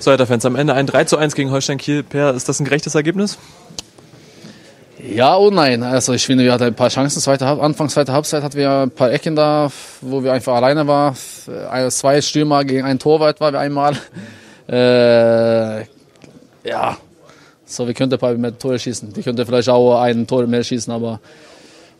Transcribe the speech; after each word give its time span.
So, 0.00 0.16
Fans, 0.16 0.44
am 0.44 0.54
Ende 0.54 0.74
ein 0.74 0.86
3 0.86 1.04
zu 1.04 1.16
1 1.16 1.34
gegen 1.34 1.50
Holstein 1.50 1.76
Kiel. 1.76 2.04
Per, 2.04 2.32
ist 2.32 2.48
das 2.48 2.60
ein 2.60 2.64
gerechtes 2.64 2.94
Ergebnis? 2.94 3.36
Ja 5.02 5.34
und 5.34 5.54
nein. 5.54 5.82
Also 5.82 6.12
ich 6.12 6.24
finde, 6.24 6.44
wir 6.44 6.52
hatten 6.52 6.64
ein 6.64 6.74
paar 6.74 6.88
Chancen. 6.88 7.20
Zweite, 7.20 7.46
Anfang 7.46 7.88
zweiter 7.88 8.12
Halbzeit 8.12 8.44
hatten 8.44 8.56
wir 8.56 8.70
ein 8.70 8.90
paar 8.92 9.10
Ecken 9.12 9.34
da, 9.34 9.70
wo 10.00 10.22
wir 10.22 10.32
einfach 10.32 10.54
alleine 10.54 10.86
waren. 10.86 11.16
Zwei 11.90 12.20
Stürmer 12.20 12.64
gegen 12.64 12.84
einen 12.84 13.00
Torwart 13.00 13.40
waren 13.40 13.54
wir 13.54 13.60
einmal. 13.60 13.96
Äh, 14.70 15.84
ja, 16.68 16.98
so 17.64 17.86
wir 17.86 17.94
könnten 17.94 18.16
ein 18.16 18.20
paar 18.20 18.34
mehr 18.34 18.58
Tore 18.58 18.78
schießen. 18.78 19.14
Die 19.14 19.22
könnten 19.22 19.46
vielleicht 19.46 19.70
auch 19.70 19.98
ein 19.98 20.26
Tor 20.26 20.46
mehr 20.46 20.62
schießen, 20.62 20.92
aber 20.92 21.20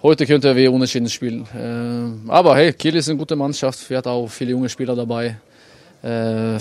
heute 0.02 0.26
könnten 0.26 0.54
wir 0.54 0.70
unentschieden 0.70 1.08
spielen. 1.08 1.46
Äh, 1.56 2.30
aber 2.30 2.56
hey, 2.56 2.74
Kiel 2.74 2.94
ist 2.96 3.08
eine 3.08 3.16
gute 3.16 3.36
Mannschaft. 3.36 3.88
Wir 3.88 3.96
hatten 3.96 4.10
auch 4.10 4.26
viele 4.26 4.50
junge 4.50 4.68
Spieler 4.68 4.94
dabei. 4.94 5.38
Äh, 6.02 6.58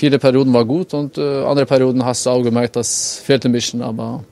viele 0.00 0.18
Perioden 0.18 0.52
war 0.54 0.64
gut 0.64 0.94
und 0.94 1.18
äh, 1.18 1.44
andere 1.44 1.66
Perioden 1.66 2.02
hast 2.04 2.24
du 2.24 2.30
auch 2.30 2.42
gemerkt, 2.42 2.74
das 2.74 3.22
fehlt 3.22 3.44
ein 3.44 3.52
bisschen, 3.52 3.82
aber 3.82 4.24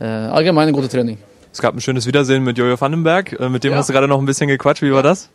äh, 0.00 0.04
allgemein 0.04 0.68
ein 0.68 0.72
gutes 0.72 0.90
Training. 0.90 1.18
Es 1.52 1.60
gab 1.60 1.74
ein 1.74 1.80
schönes 1.80 2.06
Wiedersehen 2.06 2.42
mit 2.42 2.56
Jojo 2.56 2.80
Vandenberg. 2.80 3.38
Äh, 3.38 3.48
mit 3.50 3.62
dem 3.62 3.72
ja. 3.72 3.78
hast 3.78 3.90
du 3.90 3.92
gerade 3.92 4.08
noch 4.08 4.18
ein 4.18 4.24
bisschen 4.24 4.48
gequatscht. 4.48 4.82
Wie 4.82 4.92
war 4.92 5.02
das? 5.02 5.28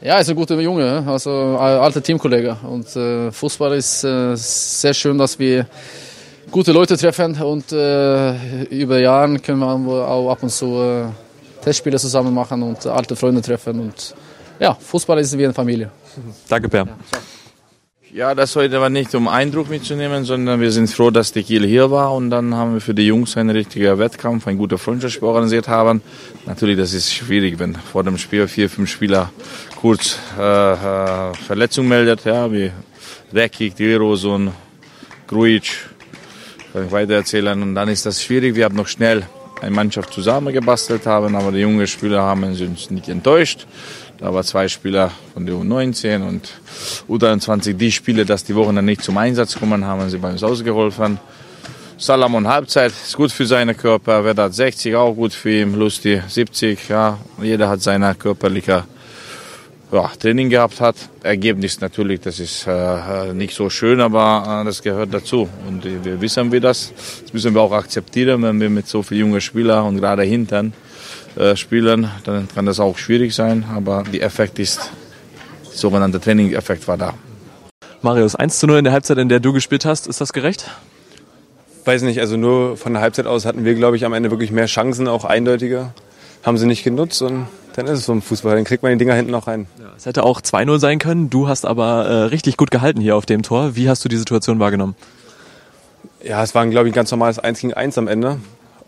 Ja, 0.00 0.18
ist 0.18 0.28
ein 0.28 0.34
guter 0.34 0.60
Junge, 0.60 1.04
also 1.06 1.30
alter 1.30 2.02
Teamkollege. 2.02 2.56
Und 2.68 2.94
äh, 2.96 3.30
Fußball 3.30 3.74
ist 3.76 4.02
äh, 4.02 4.34
sehr 4.34 4.92
schön, 4.92 5.16
dass 5.16 5.38
wir 5.38 5.66
gute 6.50 6.72
Leute 6.72 6.96
treffen 6.96 7.40
und 7.40 7.70
äh, 7.72 8.64
über 8.64 8.98
Jahre 8.98 9.38
können 9.38 9.60
wir 9.60 10.08
auch 10.08 10.30
ab 10.30 10.42
und 10.42 10.50
zu 10.50 10.66
äh, 10.82 11.04
Testspiele 11.62 11.98
zusammen 11.98 12.34
machen 12.34 12.62
und 12.62 12.84
alte 12.86 13.14
Freunde 13.14 13.40
treffen. 13.40 13.78
Und 13.78 14.14
ja, 14.58 14.74
Fußball 14.74 15.20
ist 15.20 15.38
wie 15.38 15.44
eine 15.44 15.54
Familie. 15.54 15.90
Danke, 16.48 16.68
Per. 16.68 16.84
Ja, 16.84 16.96
ja, 18.14 18.32
das 18.32 18.54
heute 18.54 18.80
war 18.80 18.90
nicht 18.90 19.12
um 19.16 19.26
Eindruck 19.26 19.68
mitzunehmen, 19.68 20.24
sondern 20.24 20.60
wir 20.60 20.70
sind 20.70 20.88
froh, 20.88 21.10
dass 21.10 21.32
die 21.32 21.42
Kiel 21.42 21.66
hier 21.66 21.90
war 21.90 22.14
und 22.14 22.30
dann 22.30 22.54
haben 22.54 22.74
wir 22.74 22.80
für 22.80 22.94
die 22.94 23.08
Jungs 23.08 23.36
einen 23.36 23.50
richtigen 23.50 23.98
Wettkampf, 23.98 24.46
ein 24.46 24.56
guter 24.56 24.78
Freundschaftsspiel 24.78 25.26
organisiert 25.26 25.66
haben. 25.66 26.00
Natürlich, 26.46 26.78
das 26.78 26.92
ist 26.92 27.12
schwierig, 27.12 27.58
wenn 27.58 27.74
vor 27.74 28.04
dem 28.04 28.16
Spiel 28.16 28.46
vier, 28.46 28.70
fünf 28.70 28.88
Spieler 28.88 29.32
kurz 29.74 30.16
äh, 30.38 30.42
äh, 30.42 31.34
Verletzung 31.34 31.88
meldet, 31.88 32.24
ja, 32.24 32.52
wie 32.52 32.70
Rekic, 33.32 33.74
Dilrosun, 33.74 34.52
Grujic, 35.26 35.72
kann 36.72 36.86
ich 36.86 36.92
weiter 36.92 37.14
erzählen 37.14 37.60
und 37.60 37.74
dann 37.74 37.88
ist 37.88 38.06
das 38.06 38.22
schwierig. 38.22 38.54
Wir 38.54 38.66
haben 38.66 38.76
noch 38.76 38.86
schnell 38.86 39.26
eine 39.64 39.74
Mannschaft 39.74 40.12
zusammengebastelt 40.12 41.06
haben, 41.06 41.34
aber 41.34 41.52
die 41.52 41.60
jungen 41.60 41.86
Spieler 41.86 42.22
haben 42.22 42.44
uns 42.44 42.90
nicht 42.90 43.08
enttäuscht. 43.08 43.66
Da 44.18 44.32
waren 44.32 44.44
zwei 44.44 44.68
Spieler 44.68 45.10
von 45.32 45.44
der 45.44 45.56
U19 45.56 46.26
und 46.26 46.48
U23, 47.08 47.74
die 47.74 47.90
Spieler, 47.90 48.24
dass 48.24 48.44
die 48.44 48.54
Wochen 48.54 48.76
dann 48.76 48.84
nicht 48.84 49.02
zum 49.02 49.16
Einsatz 49.18 49.58
kommen, 49.58 49.84
haben 49.84 50.08
sie 50.08 50.18
bei 50.18 50.30
uns 50.30 50.42
ausgeholfen. 50.42 51.18
Salamon 51.96 52.46
Halbzeit 52.46 52.92
ist 52.92 53.16
gut 53.16 53.32
für 53.32 53.46
seinen 53.46 53.76
Körper, 53.76 54.24
Vedat 54.24 54.54
60 54.54 54.94
auch 54.96 55.14
gut 55.14 55.32
für 55.32 55.50
ihn, 55.50 55.74
Lusti 55.74 56.20
70, 56.26 56.88
ja, 56.88 57.18
jeder 57.40 57.68
hat 57.68 57.82
seine 57.82 58.14
körperliche 58.14 58.84
ja, 59.92 60.10
Training 60.18 60.50
gehabt 60.50 60.80
hat. 60.80 60.96
Ergebnis 61.22 61.80
natürlich, 61.80 62.20
das 62.20 62.40
ist 62.40 62.66
äh, 62.66 63.32
nicht 63.32 63.54
so 63.54 63.70
schön, 63.70 64.00
aber 64.00 64.62
äh, 64.62 64.64
das 64.64 64.82
gehört 64.82 65.12
dazu. 65.12 65.48
Und 65.66 65.84
äh, 65.86 66.04
wir 66.04 66.20
wissen 66.20 66.50
wir 66.52 66.60
das. 66.60 66.92
Das 67.22 67.32
müssen 67.32 67.54
wir 67.54 67.60
auch 67.60 67.72
akzeptieren, 67.72 68.42
wenn 68.42 68.60
wir 68.60 68.70
mit 68.70 68.88
so 68.88 69.02
vielen 69.02 69.28
jungen 69.28 69.40
Spielern 69.40 69.86
und 69.86 69.96
gerade 69.98 70.22
hintern 70.22 70.72
äh, 71.36 71.56
spielen, 71.56 72.10
dann 72.24 72.48
kann 72.48 72.66
das 72.66 72.80
auch 72.80 72.96
schwierig 72.98 73.34
sein. 73.34 73.64
Aber 73.74 74.04
der 74.04 74.22
Effekt 74.22 74.58
ist, 74.58 74.90
der 75.70 75.76
sogenannte 75.78 76.20
Training-Effekt 76.20 76.86
war 76.88 76.96
da. 76.96 77.14
Marius, 78.02 78.34
1 78.34 78.58
zu 78.58 78.66
0 78.66 78.78
in 78.78 78.84
der 78.84 78.92
Halbzeit, 78.92 79.18
in 79.18 79.28
der 79.28 79.40
du 79.40 79.52
gespielt 79.52 79.84
hast, 79.84 80.06
ist 80.06 80.20
das 80.20 80.32
gerecht? 80.32 80.70
Weiß 81.84 82.02
nicht, 82.02 82.20
also 82.20 82.36
nur 82.36 82.76
von 82.76 82.92
der 82.92 83.02
Halbzeit 83.02 83.26
aus 83.26 83.46
hatten 83.46 83.64
wir, 83.64 83.74
glaube 83.74 83.96
ich, 83.96 84.04
am 84.04 84.12
Ende 84.12 84.30
wirklich 84.30 84.50
mehr 84.50 84.66
Chancen, 84.66 85.08
auch 85.08 85.24
eindeutiger. 85.24 85.92
Haben 86.42 86.58
sie 86.58 86.66
nicht 86.66 86.84
genutzt 86.84 87.22
und 87.22 87.46
dann 87.74 87.86
ist 87.86 87.98
es 87.98 88.06
so 88.06 88.12
ein 88.12 88.22
Fußball, 88.22 88.54
dann 88.54 88.64
kriegt 88.64 88.82
man 88.82 88.92
die 88.92 88.98
Dinger 88.98 89.14
hinten 89.14 89.32
noch 89.32 89.46
rein. 89.46 89.66
Ja, 89.78 89.86
es 89.96 90.06
hätte 90.06 90.22
auch 90.22 90.40
2-0 90.40 90.78
sein 90.78 90.98
können, 90.98 91.28
du 91.28 91.48
hast 91.48 91.66
aber 91.66 92.06
äh, 92.06 92.12
richtig 92.24 92.56
gut 92.56 92.70
gehalten 92.70 93.00
hier 93.00 93.16
auf 93.16 93.26
dem 93.26 93.42
Tor. 93.42 93.76
Wie 93.76 93.88
hast 93.88 94.04
du 94.04 94.08
die 94.08 94.16
Situation 94.16 94.60
wahrgenommen? 94.60 94.94
Ja, 96.22 96.42
es 96.42 96.54
war, 96.54 96.66
glaube 96.66 96.88
ich, 96.88 96.92
ein 96.92 96.96
ganz 96.96 97.10
normales 97.10 97.38
1 97.38 97.60
gegen 97.60 97.74
1 97.74 97.98
am 97.98 98.08
Ende. 98.08 98.38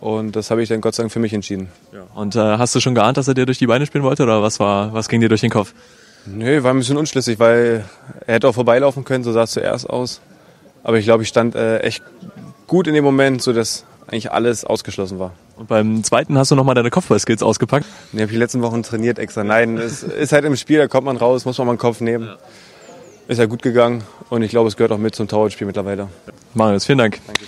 Und 0.01 0.37
das 0.37 0.51
habe 0.51 0.63
ich 0.63 0.69
dann 0.69 0.81
Gott 0.81 0.95
sei 0.95 1.03
Dank 1.03 1.13
für 1.13 1.19
mich 1.19 1.33
entschieden. 1.33 1.69
Ja. 1.93 2.03
Und 2.15 2.37
äh, 2.37 2.39
hast 2.39 2.75
du 2.75 2.81
schon 2.81 2.95
geahnt, 2.95 3.17
dass 3.17 3.29
er 3.29 3.35
dir 3.35 3.47
durch 3.47 3.59
die 3.59 3.67
Beine 3.67 3.87
spielen 3.87 4.05
wollte 4.05 4.23
oder 4.23 4.43
was 4.43 4.61
war, 4.61 4.93
was 4.93 5.09
ging 5.09 5.21
dir 5.21 5.29
durch 5.29 5.41
den 5.41 5.51
Kopf? 5.51 5.73
Nö, 6.27 6.63
war 6.63 6.73
ein 6.73 6.79
bisschen 6.79 6.97
unschlüssig, 6.97 7.39
weil 7.39 7.85
er 8.27 8.35
hätte 8.35 8.49
auch 8.49 8.55
vorbeilaufen 8.55 9.05
können, 9.05 9.25
so 9.25 9.33
sah 9.33 9.45
es 9.45 9.53
zuerst 9.53 9.89
aus. 9.89 10.21
Aber 10.83 10.99
ich 10.99 11.05
glaube, 11.05 11.23
ich 11.23 11.29
stand 11.29 11.55
äh, 11.55 11.79
echt 11.79 12.03
gut 12.67 12.87
in 12.87 12.95
dem 12.95 13.05
Moment, 13.05 13.43
sodass 13.43 13.85
eigentlich 14.07 14.31
alles 14.33 14.65
ausgeschlossen 14.65 15.19
war. 15.19 15.33
Und 15.57 15.69
beim 15.69 16.05
zweiten 16.05 16.37
hast 16.37 16.51
du 16.51 16.55
nochmal 16.55 16.75
deine 16.75 16.91
Kopfballskills 16.91 17.43
ausgepackt? 17.43 17.87
Nee, 18.13 18.21
habe 18.21 18.31
ich 18.31 18.37
die 18.37 18.39
letzten 18.39 18.63
Wochen 18.63 18.83
trainiert 18.83 19.19
extra. 19.19 19.43
Nein, 19.43 19.79
es 19.79 20.03
ist 20.03 20.33
halt 20.33 20.45
im 20.45 20.57
Spiel, 20.57 20.79
da 20.79 20.87
kommt 20.87 21.07
man 21.07 21.17
raus, 21.17 21.45
muss 21.45 21.57
man 21.59 21.67
mal 21.67 21.73
einen 21.73 21.79
Kopf 21.79 22.01
nehmen. 22.01 22.27
Ja. 22.27 22.37
Ist 23.29 23.39
ja 23.39 23.47
gut 23.47 23.63
gegangen 23.63 24.05
und 24.29 24.43
ich 24.43 24.51
glaube, 24.51 24.69
es 24.69 24.77
gehört 24.77 24.93
auch 24.93 24.99
mit 24.99 25.15
zum 25.15 25.27
Torwartspiel 25.27 25.67
mittlerweile. 25.67 26.09
Marius, 26.55 26.85
vielen 26.85 26.99
Dank. 26.99 27.21
Danke. 27.27 27.45